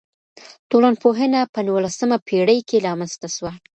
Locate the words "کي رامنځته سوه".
2.69-3.51